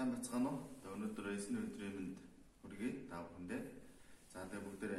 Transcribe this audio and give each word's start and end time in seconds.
Сайн 0.00 0.14
бацгаана 0.16 0.48
уу? 0.48 0.60
Өнөөдөр 0.96 1.26
эсний 1.36 1.60
өдрийн 1.60 1.92
мэнд 1.92 2.20
хүргэе 2.64 3.04
та 3.12 3.20
бүхэндээ. 3.20 3.62
За 4.32 4.48
тэгээ 4.48 4.64
бүгдээ 4.64 4.96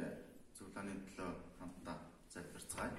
цуглааны 0.54 0.94
төлөө 1.02 1.30
хамтдаа 1.58 1.96
залбирцгаая. 2.30 2.94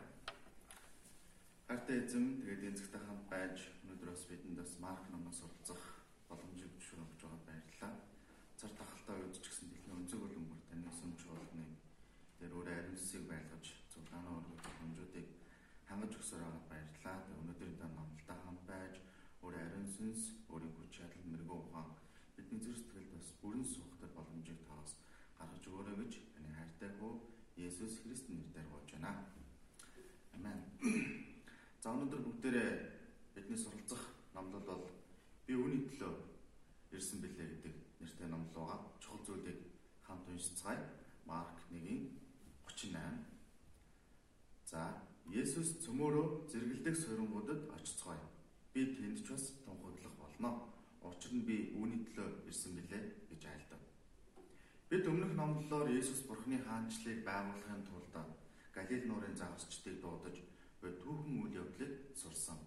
Хартай 1.64 2.04
эзэм 2.04 2.44
тэгээд 2.44 2.68
энэ 2.68 2.76
цагта 2.76 3.00
хамт 3.08 3.24
байж 3.32 3.72
өнөөдөр 3.88 4.12
бас 4.12 4.24
бидэнд 4.28 4.60
бас 4.60 4.76
марк 4.84 5.08
номоос 5.16 5.40
суралцах 5.40 5.84
боломжийг 6.28 6.76
зөвшөөрөх 6.76 7.08
гэж 7.08 7.22
байгаа 7.24 7.42
баярлалаа. 7.48 7.94
Цар 8.60 8.72
тахалтай 8.76 9.16
үед 9.24 9.40
ч 9.40 9.48
гэсэн 9.48 9.72
дэлхийн 9.72 9.96
өнцөг 10.04 10.20
өлөнгөр 10.28 10.62
таны 10.68 10.92
сүмч 11.00 11.24
болгоны 11.24 11.68
тэр 12.36 12.52
өөрөө 12.52 12.76
ариун 12.84 13.00
сүсийг 13.00 13.32
байлгаж 13.32 13.66
цуглаанаа 13.96 14.44
өргөх 14.44 14.60
боломжуудыг 14.60 15.28
хангаж 15.88 16.12
өгсөөр 16.20 16.44
байгаа 16.44 16.68
баярлалаа. 16.68 17.24
Тэгээд 17.24 17.42
өнөөдрийн 17.48 17.80
дан 17.80 17.92
номлолтой 17.96 18.38
хамт 18.44 18.64
байж 18.68 18.96
өөрөө 19.44 19.64
ариун 19.64 19.88
сүнс, 19.96 20.22
өөрийн 20.52 20.74
хүч 20.76 20.90
чадал 20.96 21.28
мэрэгэн 21.28 21.60
ухаан 21.60 21.88
бидний 22.36 22.62
зүрх 22.64 22.80
сэтгэлд 22.80 23.12
бас 23.16 23.28
бүрэн 23.42 23.66
сухдаг 23.66 24.12
боломжийг 24.16 24.60
таваас 24.68 24.94
гаргаж 25.38 25.64
өгөөрэй 25.68 25.96
гэж 26.00 26.14
таны 26.34 26.50
хайртай 26.58 26.92
хөө 26.98 27.14
Есүс 27.74 28.06
Христийн 28.06 28.38
нэрээр 28.38 28.70
гуйж 28.70 28.90
байна. 28.94 29.26
Амен. 30.38 30.62
За 31.82 31.90
өнөөдөр 31.90 32.22
бүгдээрээ 32.22 32.70
бидний 33.34 33.58
суралцах 33.58 34.14
номлол 34.38 34.62
бол 34.62 34.86
би 35.48 35.58
үүний 35.58 35.82
төлөө 35.90 36.14
ирсэн 36.94 37.26
билээ 37.26 37.50
гэдэг 37.50 37.74
нэртэй 37.98 38.30
номлол 38.30 38.54
байгаа. 38.54 38.80
Чухал 39.02 39.26
зүйлийг 39.26 39.58
хамт 40.06 40.30
уншицгаая. 40.30 40.86
Марк 41.26 41.58
1-ийн 41.74 42.14
38. 42.70 43.26
За 44.70 45.02
Есүс 45.34 45.82
цөмөөрөө 45.82 46.46
зэрэгэлдэх 46.54 46.94
суйрангуудад 46.94 47.74
очицгоё. 47.74 48.22
Би 48.70 48.94
тэнд 48.94 49.26
ч 49.26 49.34
бас 49.34 49.50
тунхаглах 49.66 50.14
болно. 50.22 50.70
Учир 51.02 51.34
нь 51.34 51.42
би 51.50 51.74
үүний 51.74 52.06
төлөө 52.06 52.46
ирсэн 52.46 52.78
билээ 52.78 53.02
гэж 53.34 53.42
айлдав. 53.50 53.73
Бид 54.94 55.08
өмнөх 55.10 55.34
номлолоор 55.34 55.90
Есүс 55.90 56.22
Бурхны 56.30 56.62
хаанчлалыг 56.62 57.26
байгуулахын 57.26 57.82
тулд 57.82 58.14
Галил 58.78 59.08
нуурын 59.10 59.34
загасчдыг 59.34 59.98
дуудаж 59.98 60.38
буй 60.82 60.92
түүхэн 61.02 61.42
үйл 61.42 61.58
явдлыг 61.66 62.14
сурсан. 62.14 62.62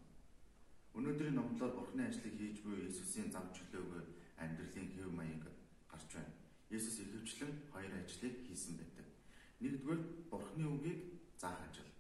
Өнөөдрийн 0.98 1.38
номлолоор 1.38 1.78
Бурхны 1.78 2.02
ажлыг 2.02 2.34
хийж 2.34 2.66
буй 2.66 2.90
Есүсийн 2.90 3.30
зам 3.30 3.46
чөлөөгүй 3.54 4.02
амьдралын 4.42 4.90
хэв 4.90 5.06
маяг 5.14 5.46
гарч 5.86 6.10
байна. 6.18 6.34
Есүс 6.66 6.98
ихэвчлэн 6.98 7.52
хоёр 7.70 7.94
ажлыг 7.94 8.34
хийсэн 8.42 8.74
байдаг. 8.74 9.06
Нэгдүгээр 9.62 10.02
Бурхны 10.26 10.66
үгийг 10.66 11.00
заах 11.38 11.62
ажил. 11.70 11.94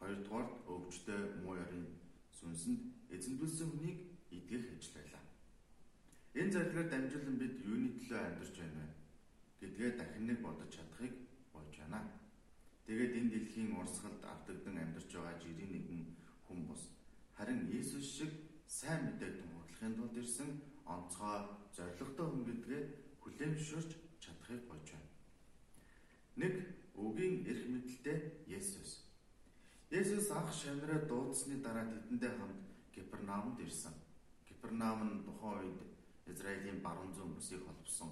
Хоёрдугаар 0.00 0.48
өвчтөе 0.72 1.44
муу 1.44 1.60
ярийн 1.60 1.84
сүнсэнд 2.32 3.12
эзэмдүүлсэн 3.12 3.68
хүнийг 3.76 3.98
идгэх 4.32 4.72
ажил 4.72 4.96
байлаа. 4.96 5.24
Энэ 6.32 6.52
зардлаар 6.56 6.88
дамжуулан 6.88 7.36
бид 7.36 7.60
юуны 7.60 7.92
төлөө 7.92 8.20
амьдарч 8.24 8.56
байна 8.56 8.80
вэ? 8.80 8.95
Гэдгээ 9.60 9.90
дахин 9.96 10.26
нэг 10.26 10.38
бодож 10.44 10.68
чадахыг 10.74 11.14
болж 11.52 11.72
байна. 11.78 12.00
Тэгээд 12.86 13.16
энэ 13.18 13.30
дэлхийн 13.32 13.76
урсгалд 13.80 14.22
автагдан 14.24 14.76
амьдарч 14.78 15.10
байгаа 15.12 15.36
жирийн 15.42 15.72
нэгэн 15.72 16.02
хүн 16.46 16.60
бус. 16.68 16.82
Харин 17.36 17.68
Иесус 17.72 18.04
шиг 18.04 18.32
сайн 18.66 19.00
мэдээг 19.04 19.34
тунхаглахын 19.40 19.96
тулд 19.96 20.16
ирсэн 20.16 20.50
онцгой 20.84 21.40
зоригтой 21.76 22.26
хүн 22.28 22.44
гэдгээ 22.46 22.82
хүлээмжшүүлж 23.22 23.90
чадахыг 24.22 24.62
болж 24.68 24.86
байна. 24.92 25.10
Нэг 26.36 26.54
үгийн 26.94 27.44
эрх 27.50 27.64
мэдэлтэй 27.72 28.18
Есүс. 28.46 29.08
Есүс 29.90 30.30
анх 30.30 30.52
шавнараа 30.52 31.00
дуудсны 31.08 31.56
дараа 31.64 31.86
тэдэндээ 31.90 32.32
хамт 32.38 32.60
Кипернаумд 32.94 33.58
ирсэн. 33.60 33.94
Кипернаум 34.46 35.00
нь 35.04 35.24
тухайн 35.24 35.64
үед 35.64 35.80
Израилийн 36.26 36.82
баруун 36.82 37.12
зүүн 37.14 37.34
бүсийг 37.34 37.62
холбосон 37.64 38.10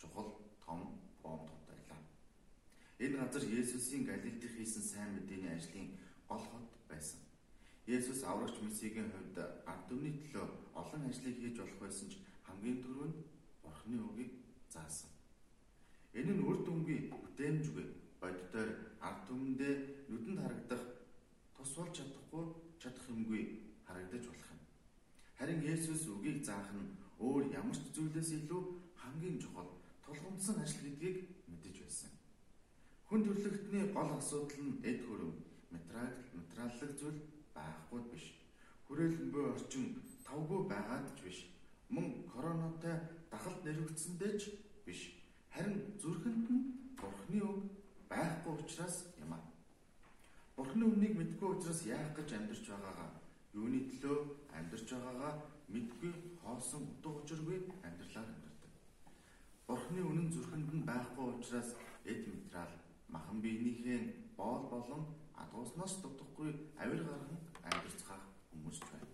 чухал 0.00 0.28
том 0.64 0.80
бомб 1.22 1.46
тот 1.48 1.62
байлаа. 1.68 2.00
Энэ 3.00 3.16
газар 3.16 3.44
Есүсийн 3.48 4.04
Галилд 4.04 4.44
хийсэн 4.44 4.84
сайн 4.84 5.10
мэдээний 5.16 5.48
ажлын 5.56 5.88
гол 6.28 6.44
хот 6.52 6.68
байсан. 6.84 7.20
Есүс 7.88 8.20
аврагч 8.28 8.60
Месигийн 8.60 9.08
хувьд 9.08 9.40
ард 9.40 9.88
түмний 9.88 10.20
төлөө 10.20 10.44
олон 10.76 11.08
ажлыг 11.08 11.36
хийж 11.40 11.56
болох 11.56 11.80
байсан 11.80 12.12
ч 12.12 12.20
хамгийн 12.44 12.84
түрүүнд 12.84 13.16
Бурхны 13.64 13.96
үгийг 14.04 14.32
заасан. 14.68 15.08
Энэ 16.12 16.36
нь 16.36 16.44
үр 16.44 16.60
дүнгийн 16.60 17.08
бүтээмжгүй 17.08 17.86
боддоор 18.20 18.70
ард 19.00 19.20
түмэндээ 19.32 19.74
нүдэнд 20.12 20.42
харагдах 20.44 20.84
тус 21.56 21.72
болж 21.80 21.96
чадахгүй 21.96 22.44
чадах 22.76 23.06
юмгүй 23.08 23.42
харагдаж 23.88 24.28
болох 24.28 24.48
юм. 24.52 24.60
Харин 25.40 25.64
Есүс 25.64 26.04
үгийг 26.04 26.44
заах 26.44 26.68
нь 26.76 26.92
өөр 27.16 27.48
ямар 27.48 27.72
ч 27.80 27.96
зүйлээс 27.96 28.30
илүү 28.44 28.62
хамгийн 29.00 29.40
чухал 29.40 29.72
тулгымдсан 30.04 30.60
ажил 30.60 30.84
гэдгийг 30.84 31.48
мэдэж 31.48 31.76
байсан. 31.80 32.19
Хүн 33.10 33.24
төрлөختний 33.26 33.90
гол 33.90 34.10
асуудал 34.14 34.62
нь 34.70 34.78
эд 34.86 35.02
хөрөм, 35.02 35.34
материал, 35.74 36.14
материаллык 36.30 36.92
зүйл 36.94 37.18
байхгүй 37.56 38.02
биш. 38.06 38.24
Хүрээлэн 38.86 39.32
буй 39.34 39.44
орчин 39.50 39.98
тавгүй 40.22 40.60
байгаад 40.70 41.10
ч 41.18 41.26
биш. 41.26 41.38
Мөн 41.90 42.06
коронатай 42.30 43.02
дахалт 43.26 43.64
нэрвэгдсэндээ 43.66 44.32
ч 44.38 44.54
биш. 44.86 45.00
Харин 45.50 45.98
зүрхэнд 45.98 46.46
нь 46.54 46.62
Бурхны 46.94 47.42
үг 47.50 47.58
байхгүй 48.06 48.54
учраас 48.62 49.10
юм 49.18 49.34
аа. 49.34 49.42
Бурхны 50.54 50.86
үнийг 50.86 51.18
мэдгүй 51.18 51.48
учраас 51.50 51.82
яах 51.90 52.14
гэж 52.14 52.30
амьдарч 52.38 52.62
байгаагаа 52.70 53.10
юуны 53.58 53.90
төлөө 53.90 54.18
амьдарч 54.54 54.86
байгаагаа 54.86 55.34
мэдгүй 55.66 56.12
хоосон 56.38 56.86
утга 56.86 57.10
учиргүй 57.18 57.58
амьдралаар 57.82 58.30
амьдардаг. 58.30 58.72
Бурхны 59.66 59.98
үнэн 59.98 60.30
зүрхэнд 60.30 60.70
нь 60.78 60.86
байхгүй 60.86 61.26
учраас 61.34 61.74
эд 62.06 62.22
материал 62.30 62.70
махан 63.40 63.42
биенийхээ 63.42 64.00
боол 64.36 64.68
болон 64.70 65.02
адууснаас 65.34 66.02
дутхгүй 66.02 66.50
авир 66.76 67.04
гарган 67.04 67.38
амьдарцгаах 67.64 68.24
хүмүүс 68.50 68.78
байна. 68.80 69.06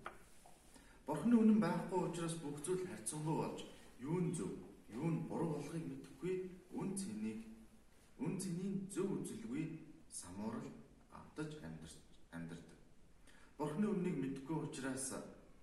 Бурхны 1.06 1.34
үнэн 1.36 1.60
байхгүй 1.60 2.00
учраас 2.10 2.34
бүх 2.42 2.58
зүйл 2.64 2.86
харьцангуй 2.86 3.36
болж 3.38 3.60
юу 4.00 4.18
нь 4.20 4.34
зөв, 4.34 4.50
юу 4.90 5.08
нь 5.10 5.26
буруу 5.28 5.50
болохыг 5.54 5.84
мэдэхгүй 5.86 6.34
үн 6.74 6.96
цэнийг 6.98 7.40
үн 8.18 8.34
цэнийг 8.38 8.90
зөв 8.90 9.06
үзэлгүй 9.22 9.64
самуурал 10.10 10.70
автаж 11.10 11.50
амьдардаг. 12.32 12.78
Бурхны 13.58 13.86
үннийг 13.86 14.16
мэдгүй 14.18 14.56
учраас 14.66 15.14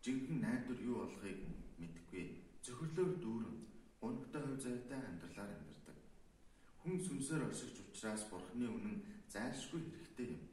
жинхэнэ 0.04 0.40
найдвар 0.40 0.80
юу 0.80 0.98
болохыг 1.04 1.40
мэдгүй. 1.80 2.24
Зөвхөрлөөр 2.64 3.12
дүүрэн 3.20 3.58
гонхтой 4.00 4.42
хувь 4.42 4.62
заяатай 4.64 5.00
амьдралаар 5.04 5.52
амьдардаг. 5.52 5.83
Хүн 6.84 7.00
сүнсээр 7.00 7.48
оршигч 7.48 7.80
учраас 7.80 8.28
Бурхны 8.28 8.68
үнэн 8.68 8.98
зайлшгүй 9.32 9.88
хэрэгтэй 9.88 10.36
юм. 10.36 10.44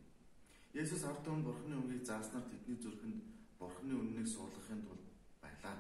Есүс 0.79 1.03
ард 1.03 1.27
түмэнд 1.27 1.43
Бурхны 1.43 1.75
үгийг 1.75 2.07
зааснаар 2.07 2.47
тэдний 2.47 2.79
зүрхэнд 2.79 3.19
Бурхны 3.59 3.99
үннийг 3.99 4.31
суулгахын 4.31 4.87
тулд 4.87 5.11
байлаа. 5.43 5.75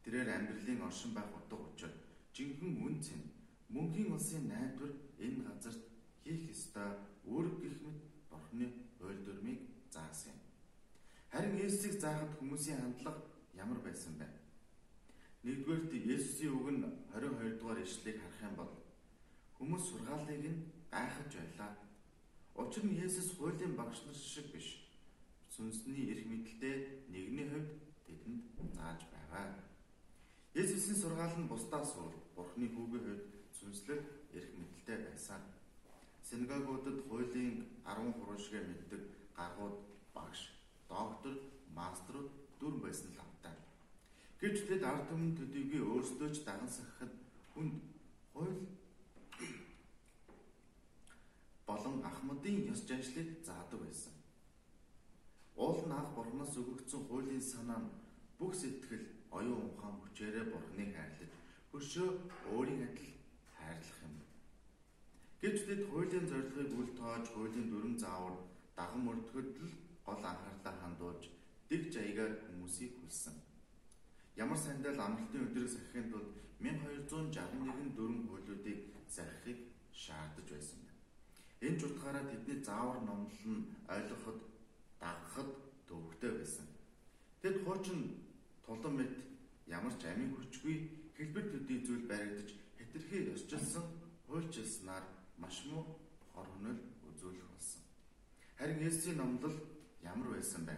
Тэрээр 0.00 0.32
амьдралын 0.32 0.88
оршин 0.88 1.12
байх 1.12 1.28
утга 1.36 1.60
учир 1.60 1.92
жинхэнэ 2.32 2.80
үн 2.80 2.96
цэн 3.04 3.20
мөнхийн 3.68 4.08
улсын 4.16 4.48
найдвар 4.48 4.92
энэ 5.20 5.44
газарт 5.44 5.84
хийх 6.24 6.48
ёстой 6.48 6.88
үүрэг 7.28 7.56
гэх 7.60 7.76
мэт 7.84 8.00
Бурхны 8.32 8.66
дүрмийг 9.04 9.60
заасан 9.92 10.32
юм. 10.32 10.40
Харин 11.28 11.60
Есүсийг 11.60 12.00
заахад 12.00 12.32
хүмүүсийн 12.40 12.80
хандлага 12.80 13.20
ямар 13.52 13.84
байсан 13.84 14.16
бэ? 14.16 14.24
Нэгдүгээрт 15.44 15.92
Есүсийн 15.92 16.56
үг 16.56 16.68
нь 16.72 16.80
22 17.12 17.60
дугаар 17.60 17.84
ишлэлийг 17.84 18.24
харах 18.24 18.40
юм 18.48 18.56
бол 18.56 18.72
хүмүүс 19.56 19.84
сургаалыг 19.88 20.42
нь 20.44 20.64
гайхаж 20.90 21.32
байлаа. 21.38 21.72
Учир 22.54 22.84
нь 22.86 22.98
Есүс 23.06 23.28
хуулийн 23.36 23.74
багш 23.76 23.98
нар 24.06 24.14
шиг 24.14 24.46
биш. 24.54 24.68
Сүнсний 25.54 26.10
эрх 26.12 26.26
мэдэлтэй 26.30 27.06
нэгний 27.12 27.46
хувьд 27.50 27.70
тэдэнд 28.06 28.42
зааж 28.76 29.00
байгаа. 29.14 29.46
Есүсийн 30.54 30.98
сургаал 31.02 31.34
нь 31.38 31.50
бусдаас 31.50 31.90
өөр 31.98 32.14
Бурхны 32.36 32.66
хүүгийн 32.74 33.04
хувьд 33.06 33.24
сүнслэг 33.58 34.02
эрх 34.36 34.50
мэдэлтэй 34.58 34.98
байсан. 35.06 35.42
Синагогуудад 36.26 36.98
хуулийн 37.08 37.56
10 37.84 38.16
хурушгээ 38.18 38.62
мэддэг 38.66 39.02
гаргууд 39.36 39.76
багш 40.14 40.40
доктор, 40.88 41.34
маструуд 41.74 42.30
дүр 42.60 42.74
байсан 42.84 43.10
л 43.14 43.22
амтай. 43.24 43.56
Гэвч 44.40 44.58
тэд 44.68 44.82
ард 44.90 45.08
түмэн 45.10 45.32
төдийгүй 45.38 45.82
өөрсдөө 45.82 46.28
ч 46.34 46.46
даган 46.46 46.70
сахихад 46.70 47.12
хүнд 47.52 47.74
хууль 48.32 48.58
болон 51.66 51.96
ахмадын 52.10 52.56
ёс 52.72 52.80
заншлыг 52.88 53.28
заадаг 53.46 53.80
байсан. 53.84 54.14
Уул 55.62 55.80
нь 55.86 55.96
анх 55.98 56.10
бурхнаас 56.16 56.54
өгөгдсөн 56.60 57.02
хуулийн 57.08 57.44
санаа 57.52 57.80
нь 57.82 57.92
бүх 58.38 58.52
сэтгэл, 58.60 59.06
оюун 59.38 59.62
ухаан 59.70 59.94
хүчээрээ 60.02 60.46
бурхныг 60.52 60.90
хайрлаж, 60.96 61.32
хөршөө 61.70 62.08
өөрийн 62.54 62.82
адил 62.88 63.12
хайрлах 63.56 63.98
юм. 64.06 64.14
Гэвч 65.40 65.60
тэд 65.68 65.80
хуулийн 65.90 66.26
зорилгыг 66.30 66.70
үл 66.80 66.90
тоож, 66.98 67.24
хуулийн 67.30 67.68
дүрм 67.70 67.94
заавар 68.04 68.36
даган 68.76 69.02
мөрдөхөд 69.06 69.50
л 69.68 69.72
гол 70.06 70.22
анхаарлаа 70.30 70.74
хандуулж 70.82 71.24
дэг 71.68 71.82
жаягаар 71.94 72.32
хүмүүсийг 72.44 72.92
хүлсэн. 72.98 73.36
ямар 74.42 74.58
сандал 74.58 74.98
амралтын 75.06 75.46
өдрийг 75.46 75.70
сахихын 75.70 76.10
тулд 76.12 76.30
1261 76.60 77.94
дөрвөн 77.96 78.26
хуулиудыг 78.28 78.78
сахихыг 79.16 79.58
шаардаж 80.02 80.48
байсан. 80.54 80.83
Энэ 81.64 81.78
ч 81.80 81.82
утгаараа 81.88 82.24
тэдний 82.28 82.60
заавар 82.60 83.00
номлол 83.08 83.44
нь 83.56 83.64
ойлгоход, 83.88 84.38
дагахад 85.00 85.48
төвөгтэй 85.88 86.32
байсан. 86.36 86.66
Тэд 87.40 87.64
хуучин 87.64 88.20
тулан 88.66 88.94
мэт 89.00 89.14
ямар 89.66 89.94
ч 89.96 90.04
амин 90.04 90.36
хүчгүй 90.36 90.76
хэлбэр 91.16 91.46
төдий 91.52 91.80
зүйл 91.80 92.04
баригдаж 92.04 92.48
хэтэрхий 92.76 93.32
ёсжилсан 93.32 93.84
хуульчилснаар 94.28 95.04
маш 95.40 95.56
муу 95.70 95.84
хор 96.32 96.46
хөнөөл 96.52 96.80
үзүүлэх 97.08 97.48
болсон. 97.52 97.82
Харин 98.58 98.84
Есүсийн 98.84 99.16
номлол 99.16 99.56
ямар 100.04 100.28
байсан 100.36 100.68
бэ? 100.68 100.76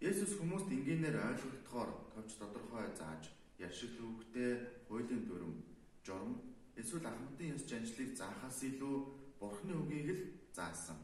Есүс 0.00 0.38
хүмүүст 0.38 0.70
энгийнээр 0.70 1.16
ойлгогдохоор 1.28 1.90
товч 2.14 2.30
тодорхой 2.38 2.86
зааж, 2.94 3.34
яшиг 3.58 3.98
төвхтэй 3.98 4.50
хуулийн 4.86 5.26
дүрм, 5.26 5.54
журам, 6.06 6.38
эсвэл 6.80 7.10
ахмадын 7.10 7.54
ёс 7.56 7.64
жанжлыг 7.68 8.16
заахаас 8.16 8.62
илүү 8.64 9.19
Бурхны 9.40 9.72
үгийг 9.72 10.08
л 10.12 10.22
заасан. 10.52 11.00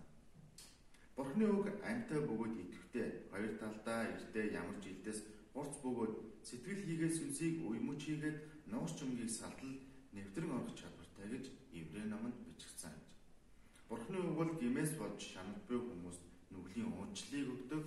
Бурхны 1.17 1.49
үг 1.49 1.73
амьтаа 1.81 2.21
бөгөөд 2.29 2.55
идэвхтэй, 2.61 3.33
хоёр 3.33 3.57
талдаа 3.57 4.13
эртээ 4.13 4.53
ямар 4.53 4.77
ч 4.85 4.93
илдээс 4.93 5.25
гурц 5.57 5.81
бөгөөд 5.81 6.45
сэтгэл 6.45 6.85
хийгээд 6.85 7.17
сүнсийг 7.17 7.65
уймж 7.65 8.01
хийгээд 8.05 8.39
нууц 8.69 8.93
чөмгийг 9.01 9.33
салтал 9.33 9.73
нэвтрэн 10.13 10.53
орох 10.53 10.77
чадвартай 10.77 11.27
гэж 11.33 11.45
Иврэ 11.73 12.05
номонд 12.13 12.37
бичигдсэн 12.45 12.93
гэж. 12.93 13.09
Бурхны 13.89 14.21
үг 14.21 14.37
бол 14.37 14.53
гимээс 14.61 14.93
болж 15.01 15.17
шанал 15.17 15.57
буй 15.65 15.81
хүмүүст 15.81 16.21
нүглийн 16.53 16.93
уунчлалыг 16.93 17.49
өгдөг 17.57 17.85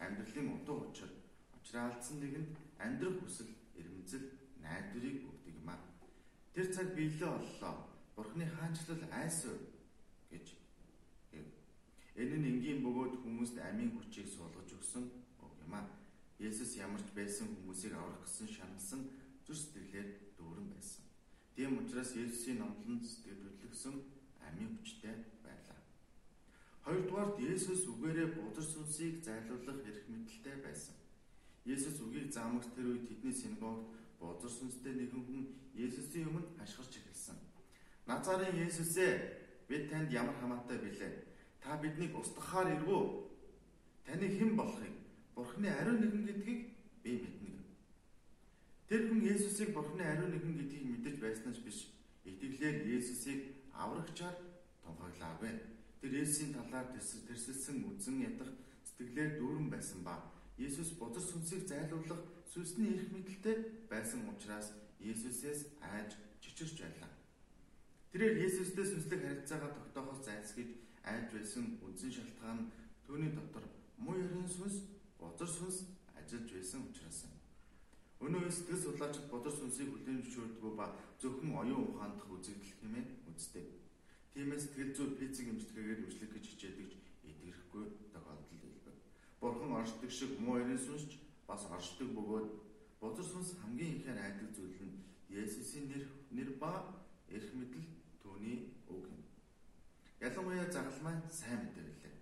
амьдралын 0.00 0.48
утга 0.56 0.72
учир 0.80 1.12
учраалдсан 1.60 2.16
нэгэнд 2.24 2.56
амьдрах 2.80 3.20
хүсэл 3.20 3.52
эрмэлзэл 3.76 4.26
найдварыг 4.64 5.28
өгдөг 5.28 5.54
юм 5.60 5.68
аа. 5.68 5.80
Тэр 6.56 6.72
цаг 6.72 6.96
биелээ 6.96 7.28
оллоо. 7.36 7.74
Бурхны 8.16 8.48
хаанчлал 8.48 9.04
гэж. 9.12 9.73
Энэ 12.14 12.36
нь 12.38 12.48
энгийн 12.52 12.78
бөгөөд 12.86 13.14
хүмүүст 13.26 13.58
амийн 13.58 13.90
хүчийг 13.98 14.30
суулгаж 14.30 14.70
өгсөн 14.70 15.04
үг 15.42 15.52
юм 15.66 15.74
аа. 15.74 15.90
Есүс 16.38 16.78
ямарч 16.78 17.10
байсан 17.10 17.50
хүмүүсийг 17.50 17.94
аврах 17.98 18.22
гэсэн 18.22 18.46
шаналсан 18.46 19.00
зүр 19.42 19.58
сэтгэлээр 19.58 20.08
дүүрэн 20.38 20.68
байсан. 20.70 21.02
Тийм 21.58 21.78
учраас 21.82 22.14
Есүсийн 22.14 22.58
номлон 22.62 23.02
сэтгэлдлэгсэн 23.02 23.94
амийн 24.46 24.78
хүчтэй 24.78 25.14
байлаа. 25.42 25.78
Хоёрдугаар 26.86 27.34
Есүс 27.42 27.82
үгээрээ 27.90 28.28
бузар 28.38 28.66
сүнсийг 28.66 29.18
зайлуулах 29.26 29.82
эрх 29.82 30.06
мэдэлтэй 30.06 30.56
байсан. 30.62 30.94
Есүс 31.66 31.98
үгийг 31.98 32.30
заамагц 32.30 32.70
тэр 32.78 32.94
үед 32.94 33.10
тэдний 33.10 33.34
синагогт 33.34 33.90
бузар 34.22 34.52
сүнстэй 34.54 34.94
нэгэн 34.94 35.22
хүн 35.26 35.42
Есүсийн 35.74 36.30
өмнө 36.30 36.54
хашгирч 36.62 37.02
эхэлсэн. 37.02 37.38
Назарын 38.06 38.54
Есүсээ 38.54 39.12
бид 39.66 39.90
танд 39.90 40.12
ямар 40.14 40.38
хамаатай 40.38 40.78
билээ? 40.78 41.23
Та 41.64 41.78
биднийг 41.80 42.12
устгахаар 42.12 42.68
ирвүү? 42.76 43.02
Таны 44.04 44.28
хэн 44.28 44.52
болохыг 44.52 44.92
Бурхны 45.34 45.68
ариун 45.72 45.96
нэгэн 45.96 46.24
гэдгийг 46.28 46.60
би 47.02 47.12
мэднэ. 47.24 47.64
Тэр 48.88 49.08
хүн 49.08 49.24
Есүсийг 49.24 49.72
Бурхны 49.72 50.04
ариун 50.04 50.36
нэгэн 50.36 50.60
гэдгийг 50.60 50.84
мэдэж 50.84 51.16
байснаас 51.24 51.64
биш. 51.64 51.88
Итгэлээр 52.28 52.84
Есүсийг 52.84 53.56
аврагчаар 53.72 54.36
тунхаглаагүй. 54.84 55.56
Тэр 56.04 56.12
Есүсийн 56.20 56.52
талаар 56.52 56.92
тэрсэлсэн 56.92 57.80
үзэн 57.88 58.28
ядах 58.28 58.52
сэтгэлээр 58.84 59.40
дүүрэн 59.40 59.72
байсан 59.72 60.04
ба 60.04 60.20
Есүс 60.60 61.00
бузар 61.00 61.24
сүнсийг 61.24 61.64
зайлуулах 61.64 62.20
сүнсний 62.52 62.92
эрх 62.92 63.08
мэдэлтэй 63.08 63.88
байсан 63.88 64.28
учраас 64.28 64.76
Есүсээс 65.00 65.80
айж 65.80 66.12
чичирч 66.44 66.84
байлаа. 66.84 67.08
Тэрээр 68.12 68.36
Есүстэй 68.52 68.84
сүнслэг 68.84 69.20
харилцаагаа 69.24 69.72
тогтоохоос 69.72 70.28
зайлсхийж 70.28 70.83
айж 71.04 71.26
байсан 71.32 71.64
үндсэн 71.84 72.12
шалтгаан 72.16 72.58
нь 72.60 72.70
түүний 73.06 73.32
дотор 73.36 73.64
муу 73.98 74.16
ярин 74.16 74.48
сүнс, 74.48 74.76
бузар 75.20 75.48
сүнс 75.48 75.76
ажиллаж 76.18 76.50
байсан 76.52 76.80
учраас 76.88 77.18
юм. 77.28 77.34
Өнөө 78.24 78.50
сэтгэл 78.50 78.84
судлаачид 78.84 79.26
бузар 79.32 79.54
сүнсийг 79.56 79.88
хүлээн 79.92 80.22
зөвшөөрдөг 80.24 80.74
ба 80.80 80.86
зөвхөн 81.20 81.52
оюун 81.60 81.88
ухаандах 81.92 82.28
үзэгдэл 82.32 82.78
хэмээн 82.80 83.08
үздэг. 83.30 83.66
Тиймээс 84.32 84.62
сэтгэл 84.64 84.96
зүй 84.96 85.08
физик 85.18 85.46
эмчилгээгээр 85.52 86.02
эмчлэх 86.04 86.30
гэж 86.32 86.44
хичээдэг 86.48 86.90
эдгэрхгүй 87.28 87.84
тохиолдол 88.12 88.64
илбэг. 88.68 88.96
Бурхан 89.40 89.72
оршдог 89.78 90.10
шиг 90.10 90.32
муу 90.40 90.58
ярин 90.58 90.80
сүнсч 90.80 91.20
бас 91.46 91.62
оршдог 91.76 92.08
бөгөөд 92.16 92.48
бузар 93.00 93.26
сүнс 93.28 93.60
хамгийн 93.60 94.00
ихээр 94.00 94.18
айдаг 94.24 94.48
зүйл 94.56 94.80
нь 94.88 95.04
Есүсийн 95.34 95.90
нэр 95.90 96.04
нэр 96.30 96.50
ба 96.62 96.72
эрх 97.28 97.50
мэдэл 97.58 97.86
түүний 98.22 98.58
үг 98.86 99.04
юм. 99.10 99.22
Ялангуяа 100.24 100.72
загалмай 100.72 101.16
сайн 101.28 101.60
мэдээ 101.68 101.84
билээ. 101.84 102.14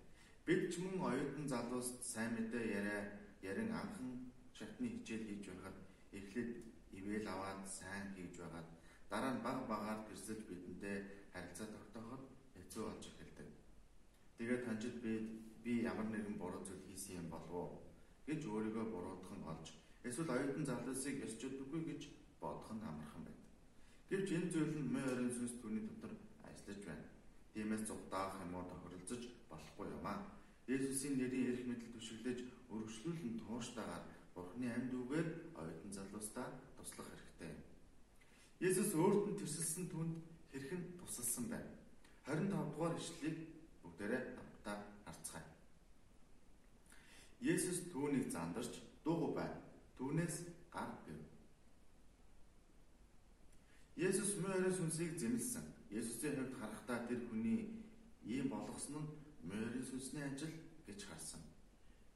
Бид 0.45 0.61
ч 0.71 0.83
мөн 0.83 0.99
оюутан 1.07 1.47
залуус 1.47 2.03
сайн 2.03 2.35
мэдээ 2.35 2.63
яриа 2.79 2.99
ярин 3.39 3.71
анхан 3.71 4.27
шатны 4.51 4.87
хичээл 4.91 5.23
хийж 5.23 5.43
байхад 5.47 5.77
эхлээд 6.11 6.51
ивэл 6.91 7.27
аваад 7.31 7.63
сайн 7.63 8.11
хийж 8.11 8.35
байгаад 8.43 8.67
дараа 9.07 9.31
нь 9.35 9.43
баг 9.47 9.59
багаар 9.71 10.03
тэрсэлж 10.03 10.43
бидэндээ 10.51 10.97
харилцаа 11.31 11.67
тогтооход 11.71 12.23
хэцүү 12.55 12.83
болж 12.83 13.03
эхэлдэг. 13.07 13.49
Тэгээд 14.35 14.65
танчид 14.67 14.95
би 14.99 15.13
би 15.63 15.71
ямар 15.87 16.07
нэгэн 16.11 16.35
буруу 16.35 16.59
зүйл 16.67 16.83
хийсэн 16.83 17.23
юм 17.23 17.27
болов 17.31 17.55
уу 17.55 17.69
гэж 18.27 18.41
өөрийгөө 18.43 18.85
буруудах 18.91 19.31
нь 19.31 19.47
болж 19.47 19.67
эсвэл 20.03 20.35
оюутан 20.35 20.65
залуусыг 20.67 21.23
ёсч 21.23 21.39
удаггүй 21.47 21.81
гэж 21.87 22.01
бодох 22.43 22.67
нь 22.75 22.83
амархан 22.83 23.23
байдаг. 23.23 23.47
Гэвч 24.11 24.27
энэ 24.35 24.51
зүйл 24.51 24.75
нь 24.75 24.91
мөн 24.91 25.07
орон 25.07 25.31
сүнс 25.31 25.55
түүний 25.63 25.87
дотор 25.87 26.13
ажиллаж 26.43 26.83
байна. 26.83 27.07
Тиймээс 27.53 27.85
зугдаах 27.85 28.41
юм 28.41 28.55
уу 28.57 28.65
тохиролцож 28.65 29.23
болохгүй 29.49 29.87
юм 29.93 30.05
аа. 30.09 30.25
Есүсийн 30.67 31.17
нэрийн 31.21 31.53
эрх 31.53 31.63
мэдэл 31.69 31.93
түшиглэж 31.93 32.39
өргөжлүүлэн 32.73 33.37
тууштайгаар 33.41 34.03
Бурхны 34.33 34.67
амьд 34.73 34.93
үгээр 34.97 35.27
оюутан 35.53 35.91
залуустаа 35.93 36.47
туслах 36.77 37.07
хэрэгтэй. 37.13 37.53
Есүс 38.67 38.91
өөрт 38.97 39.25
нь 39.29 39.37
тэрсэлсэн 39.37 39.85
түнд 39.93 40.13
хэрхэн 40.49 40.97
тусалсан 40.97 41.45
байна. 41.53 41.69
25 42.25 42.73
дугаар 42.73 42.97
ишлэлийг 42.97 43.37
бүгдээрээ 43.83 44.21
хамтдаа 44.33 44.77
харцгаая. 45.05 45.45
Есүс 47.53 47.79
түүнийг 47.93 48.31
зандарч 48.33 48.81
дуугүй 49.05 49.31
байна. 49.37 49.61
Түүнээс 49.97 50.35
гар 50.73 50.89
гэв. 51.05 51.21
Есүс 54.07 54.41
морин 54.41 54.73
сүнсийг 54.73 55.19
зэмлсэн. 55.21 55.72
Есүсийн 55.93 56.35
хувьд 56.37 56.57
харахтаа 56.57 57.05
тэр 57.05 57.21
хүний 57.29 57.61
ийм 58.25 58.49
болгосон 58.49 59.05
нь 59.05 59.11
морин 59.45 59.85
сүнсний 59.85 60.25
ажил 60.25 60.53
гэж 60.87 60.99
харсан. 61.05 61.41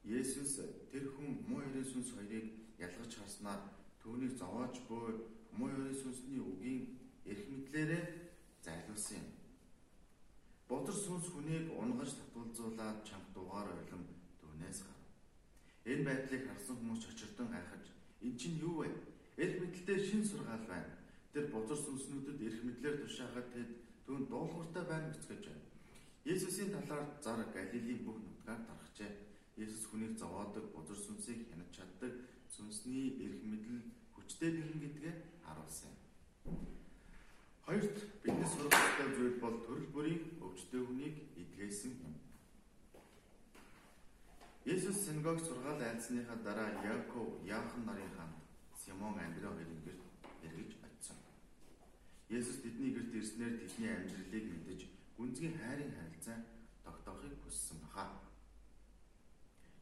Есүс 0.02 0.58
тэр 0.90 1.06
хүн 1.14 1.46
морин 1.46 1.86
сүнс 1.86 2.10
хоёрыг 2.10 2.46
ялгаж 2.86 3.12
харснаар 3.14 3.62
түүнийг 4.02 4.34
зовоож 4.34 4.74
буй 4.90 5.30
морин 5.54 5.94
сүнсний 5.94 6.42
үгийн 6.42 6.98
эрх 7.30 7.44
мэдлээрээ 7.52 8.04
зайлуулсан 8.66 9.22
юм. 9.22 9.28
Бодор 10.68 10.96
сүнс 10.98 11.30
хүнийг 11.30 11.70
унгаж 11.70 12.10
татуулзуулаад 12.18 13.06
чамд 13.06 13.30
дугаар 13.30 13.70
ойлон 13.78 14.02
түүнээс 14.42 14.80
гар. 14.86 14.98
Энэ 15.86 16.06
байдлыг 16.08 16.42
харсан 16.50 16.74
хүмүүс 16.82 17.00
чочирдон 17.06 17.54
гайхаж 17.54 17.84
эн 18.26 18.34
чинь 18.34 18.58
юу 18.58 18.82
вэ? 18.82 18.90
Эрх 19.38 19.54
мэдэлтэй 19.62 19.98
шин 20.02 20.26
сургаал 20.26 20.66
байна 20.66 20.97
Тэр 21.38 21.54
бузар 21.54 21.78
сүнснүүдэд 21.78 22.40
эрх 22.42 22.60
мэдлэр 22.66 22.96
тушаахад 22.98 23.46
тэд 23.54 23.70
түүн 24.06 24.26
дуулууртай 24.26 24.82
байна 24.90 25.14
гэцгэж 25.14 25.44
байна. 25.46 25.66
Есүсийн 26.26 26.74
талаар 26.74 27.06
зар 27.22 27.46
Галилийн 27.54 28.02
бүх 28.02 28.18
нутгаар 28.18 28.58
тархжээ. 28.66 29.12
Есүс 29.54 29.86
хүнийг 29.86 30.18
зовоодог 30.18 30.66
бузар 30.74 30.98
сүнсийг 30.98 31.46
хянаж 31.46 31.70
чаддаг 31.70 32.10
сүнсний 32.50 33.22
эрх 33.22 33.38
мэдэл 33.46 33.78
хүчтэй 34.18 34.50
нэгэн 34.50 34.82
гэдгээ 34.82 35.14
харуулсан. 35.46 35.94
Хоёрт 37.62 37.96
бидний 38.18 38.50
сурах 38.50 38.74
ёстой 38.74 39.08
зүйл 39.14 39.38
бол 39.38 39.56
төрөл 39.62 39.88
бүрийн 39.94 40.42
өвчтөе 40.42 40.82
хүнийг 40.82 41.16
эдгээсэн 41.38 41.92
юм. 42.02 42.14
Есүс 44.66 45.06
синагог 45.06 45.38
сургаал 45.38 45.86
айлсныхаа 45.86 46.42
дараа 46.42 46.82
Яков, 46.82 47.30
Яахан 47.46 47.86
нарын 47.86 48.10
ханд 48.18 48.34
Симон 48.74 49.14
Андре 49.22 49.46
хоёрын 49.46 49.86
гэрт 49.86 50.07
Есүс 52.28 52.60
тэдний 52.60 52.92
гэрт 52.92 53.14
ирснээр 53.16 53.56
тэдний 53.56 53.88
амьдралыг 53.88 54.44
мэдэж 54.52 54.80
гүнзгий 55.16 55.48
хайрын 55.56 55.96
харилцаа 55.96 56.44
тогтоохыг 56.84 57.32
хүссэн 57.40 57.80
баха. 57.80 58.20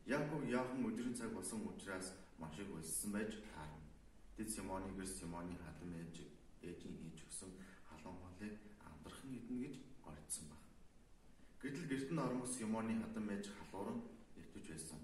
Яков 0.07 0.47
яахан 0.47 0.87
өдрийн 0.87 1.19
цаг 1.19 1.35
болсон 1.35 1.67
учраас 1.67 2.15
маш 2.39 2.55
их 2.63 2.71
үлссэн 2.71 3.11
байж 3.11 3.43
таарна. 3.51 3.83
Тэд 4.39 4.47
Симоны 4.47 4.95
гэр 4.95 5.11
Симоны 5.11 5.59
хатан 5.59 5.91
ээж 5.91 6.23
ээжийн 6.63 6.95
хийж 7.03 7.27
өгсөн 7.27 7.51
халуун 7.91 8.23
хоолыг 8.23 8.55
амдрахын 8.79 9.35
идэнэ 9.43 9.67
гэж 9.67 9.75
горьдсон 10.07 10.47
баг. 10.47 10.63
Гэтэл 11.59 11.91
гэрт 11.91 12.11
нь 12.15 12.23
ормос 12.23 12.55
Симоны 12.55 12.95
хатан 13.03 13.27
ээж 13.27 13.51
халууран 13.59 13.99
иртэж 14.39 14.67
байсан. 14.71 15.03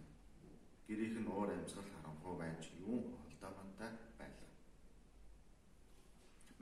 Гэрийнх 0.86 1.18
нь 1.18 1.26
уур 1.26 1.50
амьсгал 1.50 1.90
харанхуй 1.90 2.38
байж 2.38 2.70
юун 2.78 3.02
байлаа. 3.18 4.11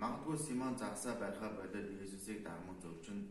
Магадгүй 0.00 0.38
Симон 0.38 0.78
загсаа 0.80 1.14
байхаа 1.20 1.50
болоод 1.60 1.88
Есүсийг 2.00 2.40
дагман 2.40 2.76
зөвчөнд 2.80 3.26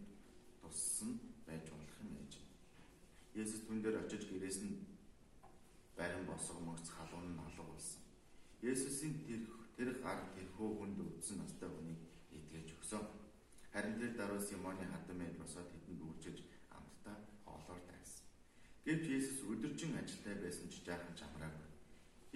туссан 0.61 1.17
байж 1.47 1.65
болох 1.73 1.97
юм 2.05 2.13
ээж. 2.21 2.33
Есүс 3.41 3.65
түн 3.65 3.81
дээр 3.81 3.97
очиж 4.05 4.29
гэрээс 4.29 4.59
нь 4.69 4.77
барин 5.97 6.29
босго 6.29 6.61
мөгц 6.61 6.93
халуун 6.93 7.33
нь 7.33 7.41
алга 7.41 7.65
болсон. 7.65 8.05
Есүсийн 8.61 9.17
тэр 9.25 9.41
тэр 9.77 9.89
гар 10.05 10.21
тэрхүү 10.38 10.69
хүнд 10.77 10.99
үдсэн 11.01 11.41
настай 11.41 11.69
хүнийг 11.73 12.01
эдгэж 12.38 12.77
өгсөн. 12.77 13.03
Харин 13.73 13.97
тэр 13.97 14.13
дараа 14.13 14.38
Симоны 14.38 14.85
хатан 14.93 15.17
мэд 15.17 15.41
босоод 15.41 15.73
хэдэнд 15.73 16.05
үржиж 16.05 16.38
амттай 16.69 17.17
хоолоор 17.49 17.81
тайсан. 17.89 18.29
Гэвч 18.85 19.05
Есүс 19.17 19.41
өдөржин 19.51 19.97
ажилтай 19.97 20.38
байсан 20.38 20.69
ч 20.69 20.85
жаахан 20.85 21.17
чамраагүй. 21.17 21.69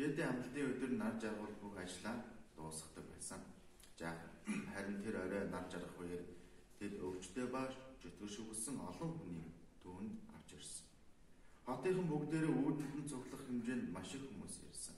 Ядын 0.01 0.25
амлалтын 0.25 0.69
өдөр 0.73 0.91
нар 0.97 1.21
жаргал 1.21 1.53
бүх 1.61 1.77
ажлаа 1.77 2.17
дуусгадаг 2.57 3.05
байсан. 3.13 3.62
Жаахан 4.03 4.67
харин 4.75 4.99
тэр 4.99 5.15
орой 5.23 5.47
нар 5.47 5.65
жаргах 5.71 5.99
үеэр 6.03 6.23
тэд 6.79 6.93
өвчтөе 7.07 7.47
ба 7.55 7.61
жөтгөршүүлсэн 8.03 8.75
олон 8.89 9.11
хүнийг 9.15 9.47
түүнд 9.79 10.15
авч 10.35 10.49
ирсэн. 10.59 10.87
Хотынхан 11.63 12.07
бүгдээрээ 12.11 12.51
үүдэлд 12.51 12.95
нь 12.99 13.07
цуглах 13.07 13.43
хэмжээнд 13.47 13.87
маш 13.95 14.11
их 14.11 14.27
хүмүүс 14.27 14.55
ирсэн. 14.67 14.95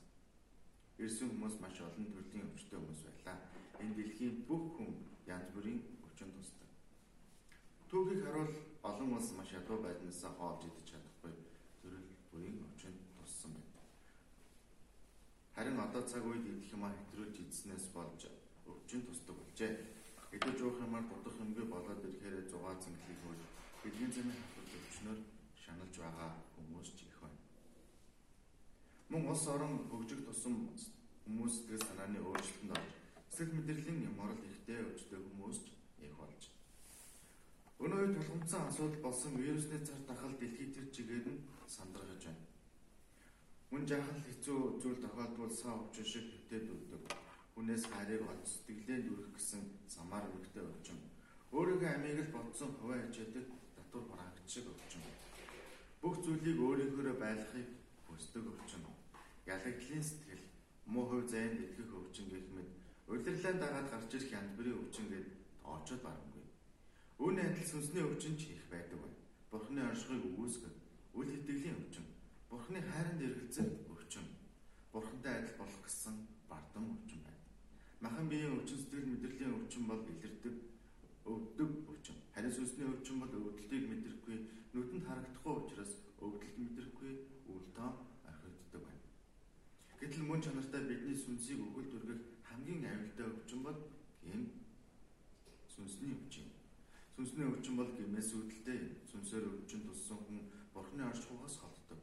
Ирсэн 0.98 1.30
хүмүүс 1.30 1.56
маш 1.62 1.78
олон 1.86 2.08
төрлийн 2.10 2.50
өвчтөе 2.50 2.80
хүмүүс 2.82 3.02
байлаа. 3.06 3.38
Энэ 3.78 3.94
дэлхийн 3.98 4.36
бүх 4.50 4.64
хүн 4.74 4.90
янз 5.30 5.48
бүрийн 5.54 5.80
өвчин 6.06 6.34
тусдаг. 6.34 6.70
Түүхийг 7.90 8.26
харуул 8.26 8.54
олон 8.90 9.10
улс 9.18 9.30
маш 9.38 9.54
ядуу 9.54 9.86
байдаасаа 9.86 10.34
хоолж 10.34 10.66
идэж 10.66 10.86
чадахгүй 10.90 11.34
төрөл 11.78 12.10
бүрийн 12.34 12.58
өвчин 12.66 12.98
туссан 13.22 13.54
байна. 13.54 13.86
Харин 15.54 15.78
одоо 15.86 16.02
цаг 16.10 16.26
үед 16.26 16.42
идэх 16.50 16.74
юмаа 16.74 16.90
хэтрүүлж 16.98 17.36
идснээс 17.46 17.94
болж 17.94 18.26
өвчин 18.72 19.02
тусдаг 19.06 19.36
болжээ. 19.38 19.74
Идэж 20.36 20.58
уух 20.62 20.78
юмар 20.86 21.04
дутах 21.08 21.38
юмгүй 21.44 21.66
болоод 21.70 22.02
ирэхээр 22.06 22.50
зугаа 22.52 22.76
цэнгэлийг 22.84 23.20
хөөж 23.24 23.42
бидний 23.84 24.12
замын 24.12 24.38
хатвар 24.42 24.68
өвчнөр 24.82 25.20
шаналж 25.64 25.96
байгаа 26.04 26.32
хүмүүс 26.54 26.90
ч 26.98 27.00
их 27.08 27.18
байна. 27.24 27.40
Мөн 29.10 29.24
улс 29.32 29.46
орон 29.54 29.74
хөгжих 29.90 30.22
тусам 30.26 30.54
хүмүүс 31.24 31.54
сэтгэл 31.56 31.88
санааны 31.88 32.20
өөрчлөлтөнд 32.20 32.78
орж 32.78 32.92
Сэтгэл 33.36 33.56
мэдрэлийн 33.60 34.08
юморол 34.08 34.40
ихтэй 34.48 34.80
өвчтэй 34.80 35.20
хүмүүс 35.20 35.58
ч 35.66 35.68
их 36.08 36.16
болж. 36.16 36.44
Өнөө 37.84 38.00
үед 38.00 38.16
тулгымцсан 38.16 38.72
асуудал 38.72 39.04
болсон 39.04 39.36
вирусны 39.36 39.76
цар 39.84 40.00
тахал 40.08 40.32
дэлхийд 40.40 40.72
төр 40.72 40.88
чигээр 40.96 41.28
нь 41.28 41.44
сандрагж 41.68 42.24
байна. 42.32 42.48
Мөн 43.72 43.84
жахал 43.84 44.24
хэцүү 44.24 44.60
зүйл 44.80 45.04
тохиолдвол 45.04 45.52
сав 45.52 45.84
өвчин 45.84 46.08
шиг 46.08 46.26
хөвтөд 46.32 46.72
өгдөг. 46.76 47.25
Хүнээс 47.56 47.84
харийг 47.88 48.22
олж 48.28 48.46
сэтгэлээ 48.46 49.00
дүрх 49.08 49.32
гэсэн 49.36 49.62
самар 49.96 50.24
өвгтэй 50.36 50.64
өвчин. 50.68 51.00
Өөрийнхөө 51.56 51.92
амийг 51.96 52.20
л 52.28 52.36
бодсон 52.36 52.72
хуваа 52.76 53.00
хичээдэг 53.08 53.46
татвар 53.76 54.04
бараагч 54.12 54.46
шиг 54.46 54.68
өвчин. 54.68 55.04
Бүх 56.02 56.16
зүйлийг 56.20 56.60
өөрийнхөө 56.60 57.16
байлгахыг 57.24 57.70
хүсдэг 58.06 58.44
өвчин. 58.52 58.84
Ялагдлын 59.48 60.04
сэтгэл, 60.04 60.46
муу 60.92 61.06
хувь 61.10 61.32
зайд 61.32 61.56
итгэх 61.56 61.90
өвчин 61.96 62.28
гэх 62.30 62.48
мэт 62.52 62.76
Улирлаа 63.08 63.54
дагаад 63.54 63.88
гарч 63.92 64.12
ирэх 64.18 64.34
янз 64.34 64.52
бүрийн 64.58 64.80
өвчин 64.82 65.06
гээд 65.14 65.28
тоочод 65.62 66.02
барамгүй. 66.02 66.46
Үүний 67.22 67.46
адил 67.46 67.68
сүнсний 67.70 68.02
өвчин 68.02 68.34
ч 68.40 68.50
их 68.58 68.66
байдаг 68.74 68.98
байна. 68.98 69.20
Бурхны 69.52 69.82
оршихыг 69.86 70.26
үүсгэх, 70.42 70.76
үл 71.14 71.30
итгэлийн 71.38 71.78
өвчин, 71.78 72.06
Бурхны 72.50 72.82
хайранд 72.82 73.22
эргэлзэх 73.22 73.70
өвчин, 73.94 74.26
Бурхантай 74.92 75.34
адил 75.38 75.54
болох 75.62 75.82
гэсэн 75.86 76.16
бардам 76.50 76.98
өвчин 76.98 77.22
байна. 77.22 77.35
Махан 78.04 78.28
биеийн 78.30 78.58
өвчин 78.60 78.78
сэтгэл 78.78 79.08
мэдрэлийн 79.08 79.56
өвчин 79.56 79.84
бол 79.88 80.02
илэрдэг, 80.04 80.56
өвдөг 81.26 81.72
өвчин. 81.92 82.18
Харин 82.34 82.52
сүнсний 82.52 82.88
өвчин 82.92 83.20
бол 83.20 83.34
өвдөлтийг 83.38 83.84
мэдрэхгүй, 83.90 84.38
нүдэнд 84.74 85.08
харагдахгүй 85.08 85.54
учраас 85.56 85.92
өвдөлт 86.20 86.58
мэдрэхгүй, 86.60 87.12
үл 87.50 87.66
тоо 87.78 87.92
орхигддог 88.28 88.82
байна. 88.84 89.08
Гэтэл 90.00 90.28
мөн 90.28 90.44
чанартай 90.44 90.82
бидний 90.84 91.16
сүнсийг 91.16 91.60
өгөл 91.64 91.88
дүргэх 91.90 92.22
хамгийн 92.44 92.84
аюултай 92.84 93.26
өвчин 93.32 93.62
бол 93.64 93.80
гэм 94.24 94.44
сүнсний 95.72 96.12
өвчин. 96.20 96.52
Сүнсний 97.16 97.48
өвчин 97.48 97.76
бол 97.80 97.92
гэмээс 97.96 98.30
үүдэлтэй 98.36 98.80
сүнсээр 99.08 99.46
өвчин 99.56 99.88
туссан 99.88 100.20
хүн 100.28 100.52
бурхны 100.76 101.04
оршихугаас 101.08 101.56
холддог. 101.64 102.02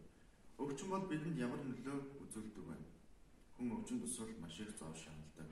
Өвчин 0.56 0.88
бол 0.88 1.04
бидэнд 1.04 1.36
ямар 1.36 1.60
нөлөө 1.60 1.96
үзүүлдэг 2.24 2.64
вэ? 2.64 2.76
Хүн 3.56 3.76
өвчин 3.76 4.00
тусвал 4.00 4.32
маш 4.40 4.56
их 4.60 4.72
зов 4.78 4.96
шаналдаг. 4.96 5.48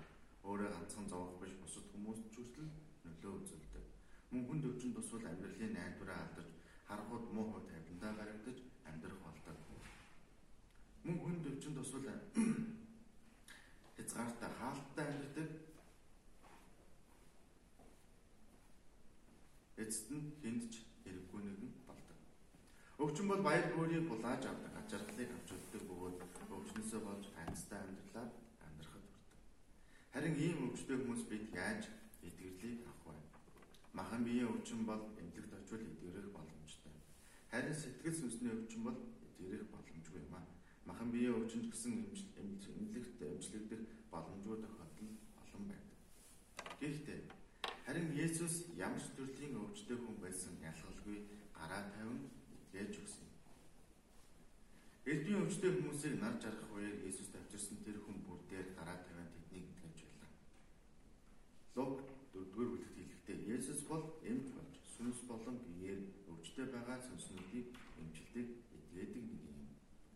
Өөрөө 0.48 0.70
ганцхан 0.74 1.06
зовох 1.12 1.40
биш 1.40 1.54
бусад 1.62 1.86
хүмүүст 1.92 2.24
ч 2.32 2.34
хүртэл 2.36 2.68
нөлөө 3.04 3.32
үзүүлдэг. 3.40 3.84
Мөн 4.32 4.42
хүнд 4.48 4.64
өвчин 4.70 4.92
тусвал 4.96 5.26
амьдралын 5.30 5.74
найдвараа 5.76 6.18
алдаж, 6.24 6.48
харахад 6.88 7.24
муу 7.34 7.46
хөө 7.52 7.62
тавиландаа 7.70 8.12
гарагдаж 8.20 8.58
амьдрах 8.88 9.20
болдог. 9.24 9.58
Мөн 11.04 11.18
хүнд 11.22 11.44
өвчин 11.52 11.74
тусвал 11.76 12.06
хязгаартай 13.96 14.50
хаалттай 14.58 15.06
амьддаг 15.12 15.50
эцэст 19.82 20.08
нь 20.12 20.24
хиндж 20.40 20.72
хэрэггүй 21.02 21.40
нэгэн 21.44 21.72
болдог. 21.88 22.18
Өвчин 23.02 23.26
бол 23.28 23.42
баяр 23.48 23.66
хөөргийг 23.72 24.08
булааж 24.08 24.42
авдаг, 24.44 24.72
ач 24.76 24.86
жаргалыг 24.92 25.30
авч 25.36 25.48
өгдөг 25.56 25.82
бөгөөд 25.88 26.16
өвчнөөсөө 26.56 27.00
болж 27.08 27.24
тайцтай 27.36 27.80
амьдралаар. 27.80 28.30
Харин 30.12 30.34
ийм 30.34 30.58
өвчтэй 30.66 30.96
хүмүүс 30.98 31.22
бид 31.30 31.54
яаж 31.54 31.86
эдгэрлийг 32.26 32.82
авах 32.82 33.14
вэ? 33.14 33.22
Махан 33.94 34.24
биеийн 34.26 34.50
өвчин 34.50 34.82
бол 34.82 35.02
эмнэлэгт 35.20 35.54
очивол 35.54 35.86
эдгэрэх 35.86 36.34
боломжтой. 36.34 36.94
Харин 37.52 37.76
сэтгэл 37.78 38.18
сүнсний 38.18 38.50
өвчин 38.50 38.82
бол 38.82 38.98
эдгэрэх 39.38 39.70
боломжгүй 39.70 40.20
юм 40.26 40.34
аа. 40.34 40.46
Махан 40.88 41.14
биеийн 41.14 41.38
өвчин 41.38 41.62
гэсэн 41.70 42.10
эмнэлэгт 42.42 43.22
эмчлэгдэх 43.22 43.82
боломжгүй 44.10 44.56
тохиолдол 44.58 45.14
олон 45.42 45.64
байдаг. 45.70 45.98
Гэхдээ 46.82 47.20
харин 47.86 48.10
Есүс 48.18 48.54
ямар 48.74 48.98
ч 48.98 49.14
төрлийн 49.14 49.54
өвчтөе 49.62 49.94
хүн 49.94 50.16
байсан 50.18 50.58
ялгалгүй 50.58 51.18
гараа 51.54 51.86
тавин 51.94 52.26
итгэж 52.58 52.98
өгсөн. 52.98 53.30
Элбийн 55.06 55.42
өвчтөе 55.46 55.70
хүмүүсийг 55.70 56.18
нар 56.18 56.34
жаргах 56.42 56.74
үеэр 56.74 56.98
Есүс 57.06 57.30
тавьчихсан 57.30 57.78
тэр 57.86 58.02
хүн 58.02 58.18
бүр 58.26 58.42
дээр 58.50 58.74
гараа 58.74 58.98
Луг 61.76 62.02
4-р 62.34 62.68
бүлэгт 62.72 62.96
хэлэхдээ 62.98 63.38
Есүс 63.54 63.82
бол 63.90 64.04
эмч 64.26 64.46
болж 64.56 64.74
сүнс 64.94 65.18
болон 65.30 65.56
биеэр 65.66 66.00
өвчтөе 66.32 66.66
байгаа 66.74 66.98
сүнснүүдийг 67.06 67.68
эмчилдэг 68.00 68.48
эдгээдэг 68.76 69.24
нэг 69.30 69.42
юм. 69.50 69.60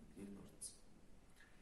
Эдгээр 0.02 0.30
дурдсан. 0.34 0.76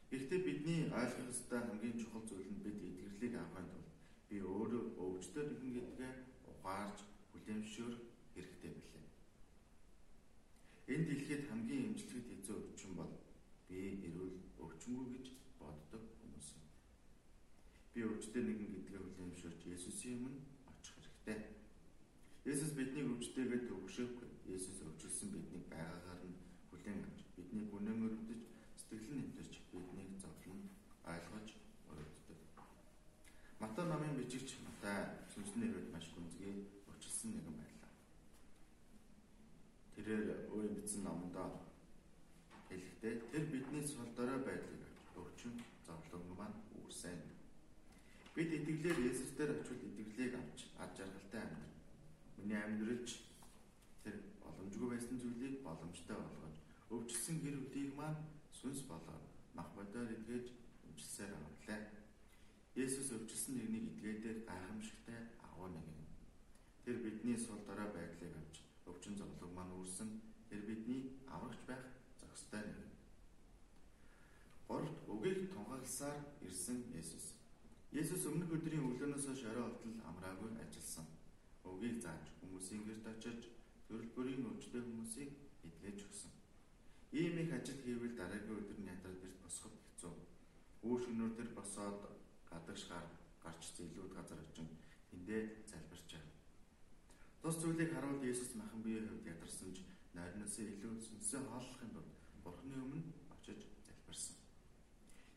Гэхдээ 0.09 0.39
бидний 0.45 0.81
ойлгох 0.99 1.29
ёстой 1.33 1.61
хамгийн 1.61 1.95
чухал 2.01 2.25
зүйл 2.25 2.49
нь 2.53 2.63
бид 2.65 2.77
эдгэрлийг 2.89 3.33
авахын 3.37 3.69
тулд 3.69 3.89
би 4.29 4.37
өөрөө 4.41 4.83
өвчтөд 5.03 5.47
нэгэн 5.61 5.73
гэдгээ 5.77 6.13
ухаарж 6.51 6.97
хүлээмжшөөр 7.29 7.95
хэрэгтэй 8.33 8.71
билээ. 8.73 9.05
Энэ 10.93 11.05
дэлхийд 11.09 11.43
хамгийн 11.49 11.85
эмчилгэд 11.93 12.27
хэцүү 12.29 12.55
өвчин 12.65 12.91
бол 12.97 13.13
би 13.69 13.79
эрүүл 14.07 14.35
өвчмгүй 14.63 15.07
гэж. 15.13 15.27
Би 17.93 18.01
өвчтөд 18.01 18.45
нэгэн 18.49 18.69
гэдгээ 18.73 19.01
хүлээмжшөөрч 19.05 19.61
Есүсийн 19.69 20.25
өмнө 20.25 20.41
очих 20.65 20.97
хэрэгтэй. 20.97 21.37
Есүс 22.41 22.73
биднийг 22.73 23.05
өвчтөйгээ 23.13 23.69
төвшөөхгүй. 23.69 24.29
Есүс 24.49 24.81
өвчлсөн 24.81 25.29
биднийг 25.29 25.69
байгаагаар 25.69 26.21
нь 26.25 26.41
хүлээн 26.73 27.05
авч 27.05 27.21
бидний 27.37 27.69
гүнэн 27.69 28.01
өрөвдөж 28.01 28.41
сэтгэл 28.81 29.13
нь 29.13 29.19
нэмтэж 29.21 29.51
биднийг 29.69 30.09
зовлон 30.17 30.73
ойлгож 31.05 31.49
өрөвддөг. 31.93 32.39
Матай 33.61 33.85
намын 33.85 34.17
бичигч 34.17 34.57
Матай 34.65 35.13
сүнсний 35.29 35.69
хувьд 35.69 35.93
маш 35.93 36.09
гүнзгий 36.17 36.65
өвчлсөн 36.89 37.29
нэгэн 37.37 37.55
байлаа. 37.61 37.91
Тэрээр 39.93 40.49
өөрийн 40.49 40.75
бичсэн 40.81 41.05
номдоо 41.05 41.61
хэлэхдээ 42.73 43.13
тэр 43.29 43.45
бидний 43.53 43.85
сул 43.85 44.09
дорой 44.17 44.41
байдлыг 44.41 44.81
өвчин 45.13 45.61
зовлон 45.85 46.25
маань 46.33 46.57
үүрсэн. 46.73 47.32
Бид 48.33 48.49
итгэлээр 48.49 48.97
Есүс 49.13 49.37
дээр 49.37 49.61
очивол 49.61 49.85
итгэлийг 49.93 50.33
авч 50.33 50.59
ад 50.81 50.89
жаргалтай 50.97 51.41
амьдрах. 51.45 51.77
Миний 52.37 52.57
амьдралч 52.57 53.29
тэр 54.01 54.15
боломжгүй 54.41 54.89
байсан 54.89 55.21
зүйлийг 55.21 55.61
боломжтой 55.61 56.17
болгож 56.17 56.57
өвчлсөн 56.89 57.37
гэр 57.45 57.61
бүлийг 57.61 57.93
маань 57.93 58.17
сүнс 58.57 58.89
болоод 58.89 59.25
мах 59.53 59.69
бодоор 59.77 60.09
эдгэж 60.17 60.49
өмчлсээр 60.89 61.29
авлаа. 61.29 61.81
Есүс 62.73 63.13
өвчлсөн 63.13 63.53
нэгнийг 63.53 63.85
эдгээдээ 64.01 64.49
гайхамшигтай 64.49 65.19
агуу 65.45 65.69
нэг 65.69 65.85
юм. 65.93 66.01
Тэр 66.85 67.05
бидний 67.05 67.37
сул 67.37 67.61
дорой 67.69 67.93
байдлыг 67.93 68.33
авч 68.33 68.65
өвчин 68.89 69.13
зовлон 69.13 69.53
маань 69.53 69.77
үүрсэн 69.77 70.09
тэр 70.49 70.65
бидний 70.65 71.21
аврагч 71.29 71.61
байх 71.69 71.85
зохистой 72.17 72.65
нэг. 72.65 72.81
Гуравт 74.65 75.05
үгийг 75.05 75.53
тунхагласаар 75.53 76.17
ирсэн 76.41 76.81
Есүс. 76.97 77.42
Есүс 77.93 78.23
өмнөх 78.25 78.49
өдрийн 78.49 78.89
өглөөнөөс 78.89 79.25
хойш 79.29 79.41
орой 79.53 79.69
болтол 79.69 79.97
амраагүй 80.09 80.49
ажилласан. 80.57 81.05
Үгийг 81.61 82.01
зааж 82.01 82.25
хүмүүсийн 82.41 82.81
гэрт 82.89 83.05
очиж 83.05 83.53
төрөл 83.85 84.09
бүрийн 84.17 84.47
өвчтөе 84.49 84.81
хүмүүсийг 84.81 85.29
эдгэж 85.61 85.99
өгсөн. 86.07 86.33
Ийм 87.13 87.37
их 87.37 87.53
ажил 87.53 87.77
хийвэл 87.85 88.17
дараагийн 88.17 88.57
өдөр 88.65 88.79
нь 88.81 88.89
ядрал 88.89 89.17
гэрт 89.21 89.37
босоход 89.45 89.77
хэцүү. 89.77 90.13
Үүр 90.89 90.99
шөнөөр 91.05 91.33
төр 91.37 91.49
босоод 91.53 92.01
гадагшгаар 92.49 93.07
гарч 93.45 93.61
зэлүүд 93.77 94.11
газар 94.17 94.41
очин 94.41 94.73
тэндээ 95.13 95.41
залбирчаа. 95.69 96.25
Тус 97.45 97.61
зүйлийг 97.61 97.93
харуул 97.93 98.25
Есүс 98.25 98.57
махан 98.57 98.81
биеийн 98.81 99.05
хувьд 99.05 99.29
ядарсан 99.29 99.69
ч 99.69 99.85
нойрноос 100.17 100.57
илүү 100.57 100.97
сүнсээ 100.97 101.45
хооллохын 101.45 101.93
тулд 101.93 102.09
Бурхны 102.41 102.73
өмнө 102.73 103.13
очиж. 103.37 103.72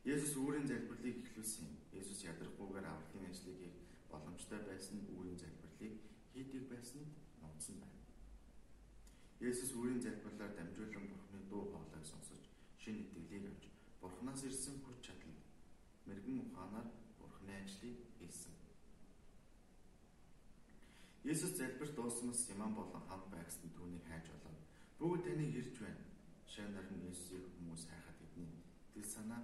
Есүс 0.06 0.38
үүрийн 0.38 0.70
залбирлыг 0.70 1.18
эхлүүлсэн. 1.18 1.66
Есүс 1.98 2.22
ядрахгүйгээр 2.30 2.86
авралын 2.86 3.26
ажлыг 3.26 3.58
хийх 3.58 3.74
боломжтой 4.06 4.62
байсан 4.62 5.02
үүрийн 5.10 5.34
залбирлыг 5.34 5.94
хийдэг 6.30 6.70
байсанд 6.70 7.10
нууцсан 7.42 7.82
байна. 7.82 8.06
Есүс 9.42 9.74
үүрийн 9.74 9.98
залбирлаар 10.06 10.54
дамжуулан 10.54 11.10
Бурхны 11.10 11.40
дуу 11.50 11.74
хоолойг 11.74 12.06
сонсож 12.06 12.46
шинэ 12.78 13.02
итгэлийг 13.02 13.50
авч 13.50 13.64
Бурханаас 13.98 14.46
ирсэн 14.46 14.78
хүч 14.86 15.02
чадал 15.02 15.42
мэрэгэн 16.06 16.38
ухаанаар 16.54 16.86
Бурхны 17.18 17.52
ажлыг 17.66 17.98
хийсэн. 18.22 18.54
Есүс 21.26 21.58
залбирт 21.58 21.98
дуусмас 21.98 22.46
Симон 22.46 22.78
болон 22.78 23.02
хам 23.10 23.26
байгсанд 23.34 23.74
түүнийг 23.74 24.06
хайж 24.06 24.30
болоод 24.30 24.62
бүгд 25.02 25.26
таныг 25.26 25.50
ирж 25.50 25.74
байна. 25.82 26.06
Шанаар 26.46 26.86
нь 26.94 27.10
Есүсийг 27.10 27.42
хүмүүс 27.58 27.90
хайхад 27.90 28.22
тэдний 28.22 28.54
тэл 28.94 29.02
санаа. 29.02 29.42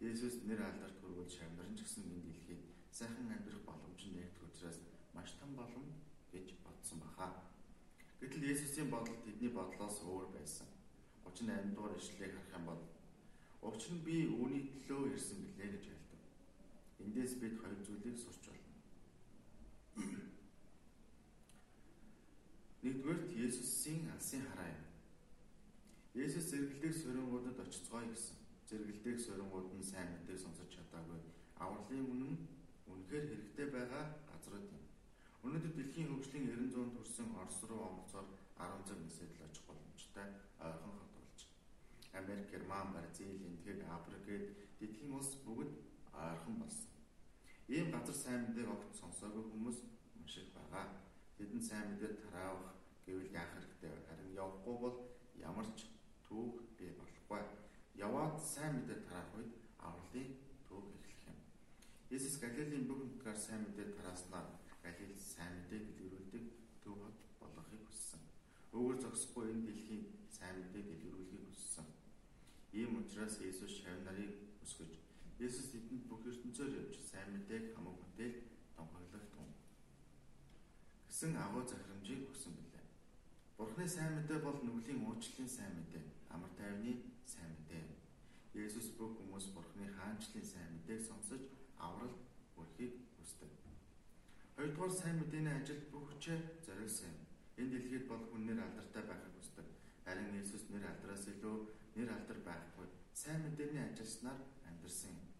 Есүс 0.00 0.46
нэр 0.46 0.62
алдарт 0.62 0.98
хүргүүл 1.02 1.30
шавнарн 1.30 1.74
ч 1.74 1.82
гэсэн 1.82 2.06
энэ 2.06 2.22
дэлхийд 2.26 2.62
сайхан 2.94 3.34
амьдрах 3.34 3.62
боломж 3.66 4.00
нэгдэх 4.06 4.46
учраас 4.46 4.78
маш 5.14 5.34
том 5.40 5.56
болон 5.58 5.86
гэж 6.32 6.54
бодсон 6.62 7.02
баха. 7.02 7.50
Гэтэл 8.20 8.50
Есүсийн 8.54 8.88
бодол 8.94 9.18
тэдний 9.26 9.50
бодлоос 9.50 9.98
өөр 10.06 10.30
байсан. 10.38 10.68
38 11.26 11.74
дугаар 11.74 11.98
ишлэлийг 11.98 12.34
харах 12.34 12.56
юм 12.58 12.64
бол 12.70 12.82
Учир 13.62 13.92
нь 13.98 14.04
би 14.06 14.16
үүний 14.30 14.70
төлөө 14.86 15.18
ирсэн 15.18 15.42
билээ 15.42 15.68
гэж 15.74 15.84
айлдав. 15.90 16.22
Эндээс 17.02 17.32
бид 17.42 17.58
хоёр 17.58 17.80
зүйлийг 17.82 18.16
сурч 18.18 18.44
байна. 18.46 18.70
Нэгдүгээр 22.82 23.22
Есүсийн 23.34 24.06
алсын 24.14 24.46
хараа 24.46 24.70
юм. 24.78 24.86
Есүс 26.14 26.54
зэрэгэлдэх 26.54 26.94
сурингуудад 26.94 27.58
очицгоё 27.58 28.06
гэсэн. 28.06 28.38
Зэрэгэлдэх 28.68 29.16
сурингууд 29.24 29.68
нь 29.80 29.88
сайн 29.90 30.08
мэдээг 30.12 30.38
сонсож 30.44 30.68
чадаагүй. 30.68 31.20
Авралын 31.56 32.04
үнэн 32.12 32.34
үнэхээр 32.84 33.24
хэрэгтэй 33.32 33.66
байгаа 33.72 34.04
газрууд 34.28 34.66
юм. 34.76 34.84
Өнөөдөр 35.44 35.72
дэлхийн 35.72 36.08
хөгжлийн 36.12 36.52
900-д 36.52 36.92
хүрсэн 36.92 37.28
Орос 37.40 37.60
руу 37.64 37.80
онцоор 37.88 38.28
10 38.60 38.84
цаг 38.84 38.98
нисэдэл 39.00 39.46
очих 39.48 39.64
боломжтой 39.64 40.28
ойрхон 40.60 40.92
хот 41.00 41.12
болж. 41.16 41.38
Америк, 42.12 42.50
Герман, 42.52 42.92
Бразил, 42.92 43.40
Индийг, 43.40 43.80
Африк 43.88 44.20
гээд 44.28 44.46
дэлхийн 44.80 45.16
улс 45.16 45.32
бүгд 45.48 45.72
ойрхон 46.12 46.56
болсон. 46.60 46.92
Ийм 47.72 47.88
газар 47.88 48.16
сайн 48.20 48.40
мэдээг 48.52 48.68
огт 48.68 48.92
сонсоогүй 49.00 49.44
хүмүүс 49.48 49.78
маш 50.20 50.34
их 50.44 50.52
байгаа. 50.52 50.86
Тэдэнд 51.40 51.64
сайн 51.64 51.96
мэдээ 51.96 52.20
тараах 52.20 52.76
гэвэл 53.08 53.32
яах 53.32 53.50
хэрэгтэй 53.56 53.90
вэ? 53.96 54.06
Харин 54.08 54.36
явахгүй 54.36 54.76
бол 54.84 54.96
ямар 55.48 55.68
ч 55.72 55.88
түүх 56.28 56.68
бий 56.76 56.92
болохгүй. 57.00 57.67
Яваад 57.98 58.38
сайн 58.38 58.72
мэдээ 58.78 58.98
тараах 59.06 59.34
үед 59.34 59.52
авралын 59.82 60.30
түүх 60.70 60.86
эхлэх 60.94 61.22
юм. 61.34 61.38
Есүс 62.14 62.38
Галилийн 62.38 62.86
бүх 62.86 63.02
нутгаар 63.02 63.34
сайн 63.34 63.66
мэдээ 63.66 63.98
тарааснаар 63.98 64.46
Галил 64.82 65.18
сайн 65.18 65.52
мэдээ 65.58 65.80
дэлгэрүүлдэг 65.82 66.44
төв 66.82 66.94
хот 67.02 67.18
болгохыг 67.42 67.82
хүссэн. 67.90 68.22
Өөр 68.70 69.02
зогсохгүй 69.02 69.50
энэ 69.50 69.66
дэлхийн 69.66 70.04
сайн 70.30 70.54
мэдээ 70.62 70.82
дэлгэрүүлэхийг 70.86 71.44
хүссэн. 71.50 71.86
Ийм 72.78 73.02
учраас 73.02 73.34
Есүс 73.42 73.82
шавь 73.82 74.06
нарыг 74.06 74.62
өсгөж 74.62 74.94
Есүс 75.38 75.70
тэдэнд 75.74 76.06
бүх 76.10 76.22
ертөнцөөр 76.26 76.78
явж 76.78 76.94
сайн 76.98 77.34
мэдээг 77.34 77.74
хамаг 77.74 77.94
бүтээл 77.98 78.38
томхоглох 78.74 79.26
тун. 79.34 79.50
гэсэн 81.06 81.34
агуу 81.34 81.62
захирамжийг 81.66 82.26
өгсөн 82.30 82.54
билээ. 82.58 82.86
Бурхны 83.58 83.86
сайн 83.86 84.18
мэдээ 84.18 84.38
бол 84.42 84.58
нүглийн 84.62 85.02
уучлалын 85.06 85.50
сайн 85.50 85.72
мэдээ, 85.78 86.04
амар 86.34 86.50
тайвны 86.58 86.92
сайн 87.22 87.54
мэдээ. 87.54 87.97
Есүс 88.58 88.88
бүх 88.98 89.14
хүмүүс 89.14 89.46
Бурхны 89.54 89.86
хаанчлалын 89.94 90.46
сайн 90.50 90.70
мэдээг 90.74 91.02
сонсож 91.06 91.42
аврал 91.78 92.14
хүрэхийг 92.54 92.94
хүсдэг. 93.14 93.50
Хоёрдугаар 94.56 94.94
сайн 94.98 95.16
мэдээний 95.22 95.54
ажил 95.54 95.82
бүх 95.92 96.10
хүчээ 96.10 96.38
зориулсан 96.66 97.06
юм. 97.14 97.22
Энэ 97.58 97.70
дэлхийд 97.78 98.06
бол 98.10 98.24
хүн 98.26 98.42
нэр 98.50 98.58
алдартай 98.66 99.02
байхыг 99.06 99.34
хүсдэг. 99.38 99.66
Харин 100.02 100.34
Есүс 100.42 100.64
нэр 100.74 100.84
алдараас 100.90 101.24
илүү 101.30 101.56
нэр 101.94 102.10
алдар 102.16 102.38
байхгүй. 102.48 102.86
Сайн 103.14 103.40
мэдээний 103.46 103.82
ажилснаар 103.86 104.40
амьдарсан 104.66 105.14
юм. 105.14 105.30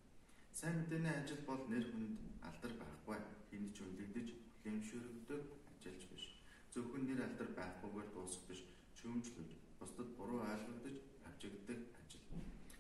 Сайн 0.59 0.75
мэдээний 0.79 1.15
ажил 1.19 1.43
бол 1.43 1.63
нэр 1.67 1.85
хүнд 1.91 2.19
алдар 2.49 2.73
байхгүй. 2.79 3.19
Хэний 3.51 3.73
ч 3.75 3.83
үнэлэгдэж 3.83 4.29
хүлэмжшөрөгдөг 4.63 5.43
ажилч 5.75 6.03
биш. 6.11 6.25
Зөвхөн 6.71 7.03
нэр 7.11 7.27
алдар 7.27 7.51
байхгүйгээр 7.59 8.09
дуусах 8.15 8.45
биш. 8.47 8.63
Чөмжлөж, 8.99 9.51
бусдад 9.79 10.09
буруу 10.19 10.43
ойлгогдож 10.43 10.97
авчигддаг 11.27 11.81
ажил. 11.99 12.19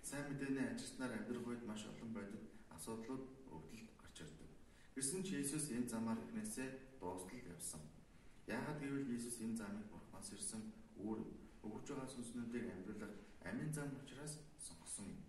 Сайн 0.08 0.24
мэдээний 0.32 0.64
ажилснаар 0.72 1.12
амьдрах 1.20 1.44
үед 1.44 1.62
маш 1.68 1.84
олон 1.84 2.10
бодит 2.16 2.44
асуудлууд 2.72 3.24
өвдөлт 3.52 3.90
гарч 4.00 4.16
ирдэг. 4.24 4.48
Гэсэн 4.96 5.20
ч 5.20 5.36
Есүс 5.36 5.68
энэ 5.68 5.84
замаар 5.92 6.16
эхнээсээ 6.24 6.96
дуустал 6.96 7.44
явсан. 7.52 7.84
Яагаад 8.48 8.80
гэвэл 8.80 9.12
Есүс 9.12 9.36
энэ 9.44 9.60
замыг 9.60 9.84
Бурханаас 9.92 10.32
ирсэн 10.32 10.64
үүр 10.96 11.28
өгж 11.60 11.86
байгаа 11.92 12.08
сүнснүүдийг 12.08 12.72
амьдруулах 12.72 13.14
амин 13.44 13.68
зам 13.68 13.92
учраас 14.00 14.40
сонгосон 14.56 15.12
юм. 15.12 15.20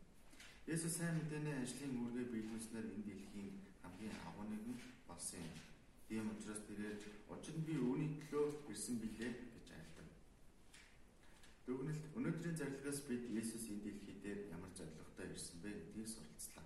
Есүс 0.63 0.95
сайн 0.95 1.19
мэдээний 1.19 1.59
ажлын 1.59 1.99
үүргээ 1.99 2.31
биелүүлснээр 2.31 2.87
энэ 2.95 3.03
дэлхийн 3.03 3.51
хамгийн 3.83 4.15
агуу 4.31 4.47
нэгэн 4.47 4.79
болсон 5.03 5.43
юм. 5.43 5.59
Тийм 6.07 6.31
учраас 6.31 6.63
тэрээр 6.63 7.03
учир 7.27 7.55
нь 7.59 7.67
би 7.67 7.75
үүний 7.75 8.15
төлөө 8.31 8.71
ирсэн 8.71 8.95
билээ 9.03 9.31
гэж. 9.43 9.58
Дүгнэлт 11.69 12.05
өнөөдрийн 12.17 12.57
зарилгаас 12.57 12.99
бид 13.05 13.23
Есүс 13.29 13.69
энэ 13.69 13.83
дэлхий 13.85 14.17
дээр 14.25 14.39
ямар 14.49 14.73
зорилготой 14.73 15.29
ирсэн 15.29 15.61
бэ 15.61 15.69
гэдгийг 15.69 16.09
суралцлаа. 16.09 16.65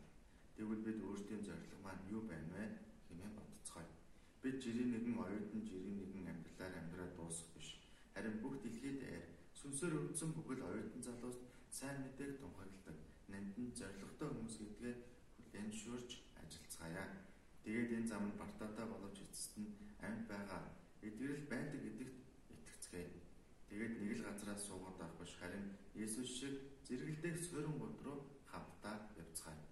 Тэгвэл 0.56 0.86
бид 0.88 1.00
өөрсдийн 1.04 1.44
зорилго 1.44 1.78
маань 1.84 2.08
юу 2.08 2.24
байна 2.32 2.48
вэ 2.56 2.64
хэмээн 3.12 3.36
бодцгоё. 3.36 3.92
Бид 4.40 4.56
жирийн 4.64 4.96
нэгэн 4.96 5.20
оюутан 5.20 5.62
жирийн 5.68 6.00
нэгэн 6.00 6.32
амьдралаар 6.32 6.80
амьдраад 6.80 7.14
дуусах 7.20 7.52
биш. 7.52 7.84
Харин 8.16 8.40
бүх 8.40 8.56
дэлхийд 8.64 9.04
аяар 9.04 9.28
сүнсээр 9.60 9.94
өвдсөн 10.00 10.32
бүхэл 10.40 10.64
оюутан 10.72 11.04
залуус 11.04 11.38
сайн 11.68 12.00
мэдээг 12.00 12.40
тунхагладаг. 12.40 12.98
Нандин 13.28 13.76
зоригтой 13.76 14.30
хүмүүс 14.32 14.56
гэдгээ 14.64 14.96
хүлээн 15.36 15.72
шүрж 15.84 16.10
ажиллацгаая. 16.40 17.28
Тэгээд 17.68 17.92
энэ 17.92 18.08
зам 18.08 18.24
нь 18.32 18.40
бартаатай 18.40 18.88
боловч 18.88 19.20
эцэст 19.20 19.60
нь 19.60 19.76
амьд 20.00 20.32
байгаа 20.32 20.64
эдгэрэл 21.04 21.44
байдаг 21.52 21.80
гэдэгт 21.84 22.16
итгэцгээе. 22.56 23.33
Тэгээд 23.74 23.98
нэг 24.06 24.12
л 24.22 24.26
газраас 24.30 24.62
суугаад 24.70 25.02
авах 25.02 25.18
биш 25.18 25.34
харин 25.42 25.66
Есүс 25.98 26.30
шиг 26.30 26.54
зэрэгэлдэх 26.86 27.42
суурин 27.42 27.74
гол 27.82 27.98
руу 28.06 28.20
хамтдаа 28.46 29.10
явцгаая. 29.18 29.66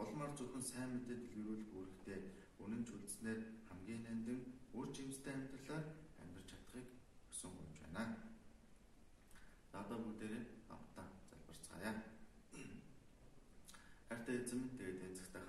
Улмаар 0.00 0.32
зөвхөн 0.32 0.64
сайн 0.64 0.96
мэдээ 0.96 1.20
дэлгэрүүлэх 1.20 1.68
үүрэгтэй 1.76 2.20
үнэн 2.64 2.82
ч 2.88 2.96
үлдснээр 2.96 3.40
хамгийн 3.68 4.02
нандин 4.08 4.40
үр 4.72 4.88
жимстэй 4.88 5.36
амьдралаар 5.36 5.84
амьдарч 6.16 6.48
чадахыг 6.48 6.88
хүсэн 7.28 7.52
гомж 7.52 7.76
байна. 7.84 8.04
Надад 9.68 10.00
бүгдээрээ 10.00 10.44
хамтдаа 10.72 11.06
залбирцгаая. 11.28 11.92
Хайртай 14.08 14.36
эзэм 14.40 14.64
тэгээд 14.80 15.04
энэ 15.12 15.18
цагтаа 15.20 15.44